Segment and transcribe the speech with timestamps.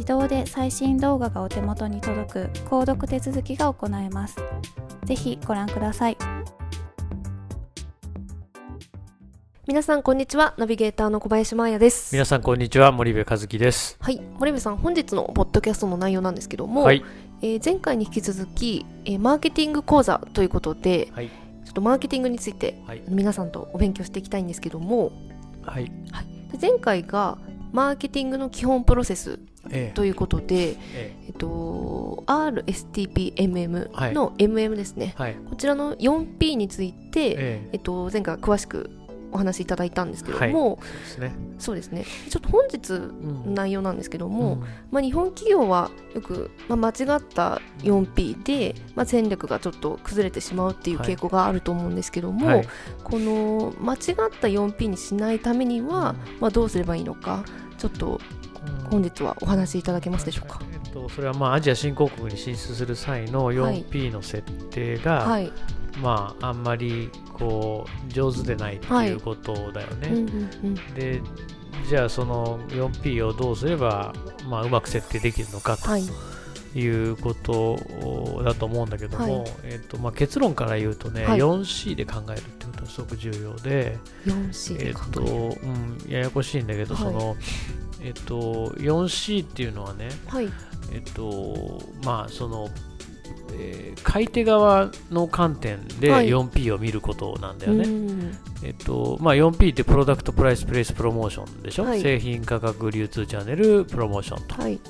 [0.00, 4.36] 自動で最新動画がお手元に届く購読手続きが行えます。
[5.04, 6.16] ぜひご覧ください。
[9.68, 10.54] 皆さんこんにちは。
[10.56, 12.14] ナビゲーターの小林真彩です。
[12.14, 12.92] 皆さんこんにちは。
[12.92, 13.98] 森部和樹です。
[14.00, 14.22] はい。
[14.38, 17.04] 森部さん本日のポッドキャストの内容なんですけども、はい、
[17.42, 21.28] えー前回に引き続き、えーマーケティング講座ということではい。
[21.28, 23.02] ちょっとマーケティングについてはい。
[23.06, 25.12] 皆さんとお勉強していきたいんですけども
[25.60, 25.92] はい。
[26.52, 27.36] で前回が
[27.72, 29.49] マーケティングの基本プロセスええ
[29.94, 31.30] ということで、ええ。
[31.30, 34.12] っと、RSTPMM はい。
[34.12, 35.36] の MM ですね、えはい。
[35.48, 37.76] こちらの 4P について、ええ。
[37.76, 38.90] っと、前回詳しく
[39.32, 41.32] お話しいただいたんですけども、えそうですね。
[41.58, 42.04] そうですね。
[42.30, 43.44] ちょっと本日うん。
[43.46, 44.60] の内容なんですけども、うん。
[44.90, 51.14] まあ、日本企業はよく、まあ、間違った 4P で、まあ、戦略がちょっと崩れてしまうっていうはい。
[51.14, 52.68] 傾向があると思うんですけども、はい。
[53.04, 53.98] この間違っ
[54.40, 57.44] た 4P にしないためには、まあ、どうすればいいのか
[57.78, 58.39] ちょっとうん
[58.90, 60.60] 本日はお話しいただけますでしょうか？
[60.72, 63.56] えっとそれはまあアジア新興国に進出する際のはい。
[63.56, 65.52] 4P の設定が、はい、
[66.02, 70.26] まああんまりこう上手でないってはいいうことだよね、うんうん
[70.64, 70.74] うん。
[70.94, 71.22] で
[71.88, 74.12] じゃあその 4P をどうすれば、
[74.48, 75.88] まあ、うまく設定できるのかと。
[75.88, 76.02] はい
[76.74, 79.50] いうことだと思うんだけども、はい。
[79.64, 81.38] えっとまあ、結論から言うとね、はい。
[81.38, 87.04] 4C で考えるってことがすごく重要で、4C えっでえる、うん、ややこしいんだけど、はい。
[87.04, 87.36] その
[88.02, 90.48] えっと 4C っていうのはねはい。
[90.92, 92.68] えっとまあその、
[93.54, 96.28] えー買い手側の観点ではい。
[96.28, 98.38] 4P を見ることなんだよね、うん。
[98.62, 102.00] えっとまあ、4P ってプロダクトプライスプレイスプロモーションでしょ、はい。
[102.00, 104.54] 製品価格流通チャンネルプロモーションと。
[104.54, 104.80] はい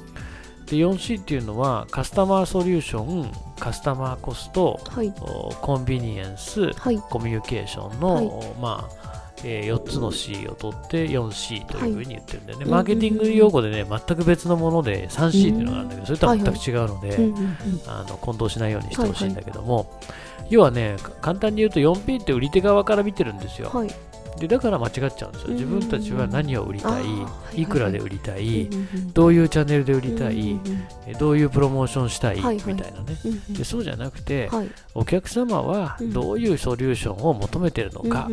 [0.71, 5.13] で 4C っていうのはカスタマーソリューションカスタマーコストはい。
[5.21, 6.99] おコンビニエンスはい。
[6.99, 8.55] コミュニケーションの、はい。
[8.61, 9.11] まあ
[9.43, 12.73] え4つの C を取って 4C というふうに言ってるんだよね、はい。
[12.73, 17.19] マーケティング用語でね全く別のもので 3C っていうのがあるんだけど、それとは全く違うので、
[17.89, 19.99] あの混同しないようにしてほしいんだけども、
[20.51, 23.89] 要はねか簡単に言うと 4P って売り手側から見てるんですよ、はい
[24.41, 25.49] でだから間違っちゃうんですよ。
[25.49, 25.55] うん。
[25.55, 27.05] 自分たちは何を売りたい、
[27.63, 28.69] いくらで売りたい、
[29.13, 30.59] どういうチャンネルで売りたい、
[31.19, 33.17] どういうプロモーションしたい、みたいなね。
[33.51, 34.69] でそうじゃなくて、はい。
[34.95, 36.13] お客様はうん。
[36.13, 38.29] どういうソリューションを求めてるのか、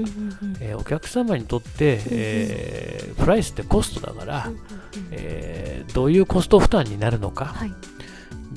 [0.62, 4.50] えーお客様にとって、えープライスってコストだから、
[5.12, 7.74] えーどういうコスト負担になるのか、はい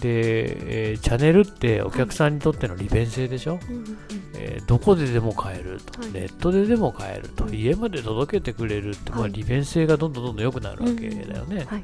[0.00, 3.98] で、えーチャンネルってお客さんにとっての利便性でしょ、うんうんうん。
[4.34, 6.12] えーどこででも買えると、はい。
[6.12, 9.32] ネットででも買えると、うん家まで届けてくれるって、まあ、はい。
[9.32, 11.64] 利便性がどんどんどんどん良くなるわけだよね。
[11.68, 11.82] はい。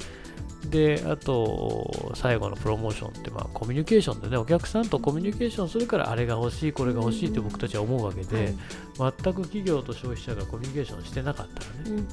[0.69, 8.53] で、あと、最後のプロモーションって、まあ、コミュニケーションでね、お客さんとコミュニケーションするから、あれが欲しい、これが欲しいって僕たちは思うわけで、
[8.97, 12.03] 全く企業と消費者がコミュニケーションしてなかったらね、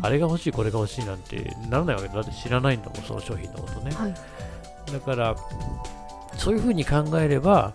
[0.00, 2.14] あれが欲しい、これが欲しいなんてならないわけだ。
[2.14, 3.90] だって知らないんだもん、その商品のことね。
[4.86, 5.36] はいだから、
[6.36, 7.72] そういうふうに考えれば、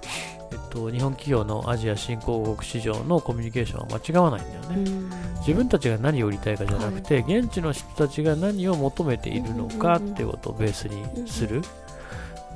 [0.51, 4.91] えっと、日本企業のアジア新興国市場のコミュニケーションは間違わないんだよね。
[5.39, 11.61] 自分たちが何を売りたいかじゃなくて、現地の人たちが何を求めているのかっていうことをベースにする。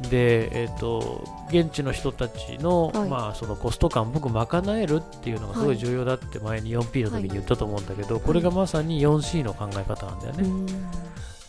[0.10, 10.74] で、えーと、現地の人たちの,、まあそのコスト感僕賄えるっていうのがすごい重要だって前に 4P の時に言ったと思うんだけど、これがまさに 4C の考え方なんだよね。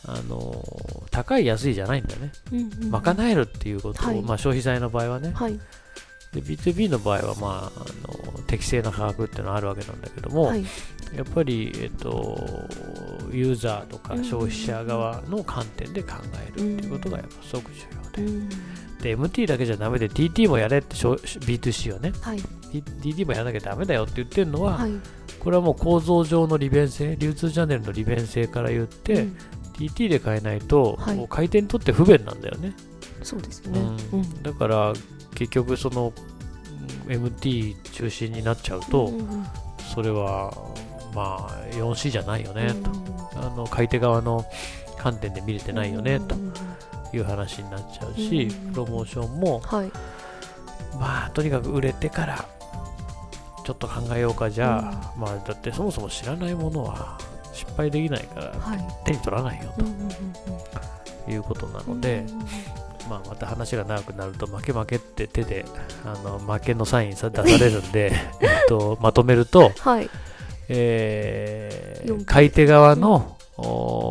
[0.07, 0.65] あの
[1.11, 2.33] 高い安いじゃないんだよね、
[2.91, 5.35] 賄えるっていうことを、まあ、消費財の場合はね、
[6.35, 10.65] で B2B の場合は、まあ、あの適正な価格っていうのはあるわけなんだけども、はい、
[11.17, 12.37] やっぱり、えっと、
[13.33, 16.15] ユーザーとか消費者側の観点で考
[16.45, 18.23] えるっていうことがやっぱすごく重要で。
[18.23, 18.49] うん、
[18.99, 24.93] で MT だけじゃダメで TT もやれって B2C はね、はい、TT もやらなきゃダメだよって言ってるのは、はい、
[25.39, 29.37] これはもう構造上の利便性流通チャンネルの利便性から言って、うん、
[29.75, 32.75] TT で買えないと、はい、回転にとって不便なんだよね。
[33.23, 33.81] そうですね、
[34.13, 34.93] うん、だから
[35.35, 36.13] 結局その
[37.07, 39.13] MT 中心になっちゃうと、
[39.95, 40.53] それは
[41.15, 42.91] まあ 4C じゃないよね、と。
[43.37, 44.45] あの買い手側の
[44.97, 46.37] 観点で見れてないよね、と
[47.15, 49.91] いう話になっちゃうし、プロモーションも、はい、
[50.99, 52.49] まあとにかく売れてから
[53.65, 57.19] ちょっと考えようかじゃあ、まあだってそもそも知らないものは
[57.55, 58.53] 失敗できないから、
[59.05, 59.73] 手に取らないよ
[61.27, 62.25] ということなので、
[63.09, 65.65] まあ、また話が長くなると負け負けって手で
[66.05, 70.11] あの負けのサインさ出されるんで えっと、まとめると、はい。
[70.69, 73.37] えー、買い手側の、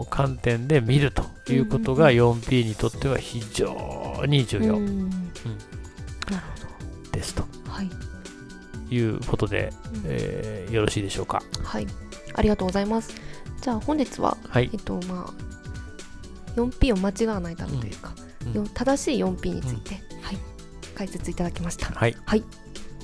[0.09, 5.22] 観点で見るということが 4P にとっては非常に重要、うん、
[8.93, 9.71] いうことで、
[10.05, 11.41] えー、よろしいでしょうか。
[11.63, 11.87] はい
[12.35, 13.13] ありがとうございます。
[13.61, 15.33] じゃあ本日は、はい、えっとまあ
[16.55, 18.11] 4P を間違わないためというか、
[18.55, 20.37] うん、正しい 4P について、うん、はい、
[20.95, 21.87] 解説いただきました。
[21.87, 22.43] はい、はい、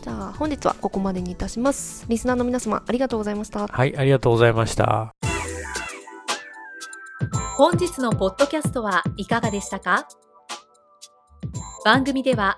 [0.01, 2.05] じゃあ本日はここまでにいたします。
[2.09, 3.67] リスナーの皆様ありがとうございました。
[3.67, 5.13] はい、ありがとうございました。
[7.55, 10.07] 本日のポッドキャストはいかがでしたか？
[11.85, 12.57] 番組では